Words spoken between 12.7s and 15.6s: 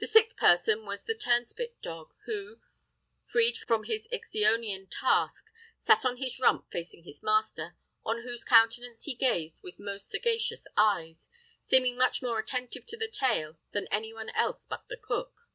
to the tale than any one else but the cook.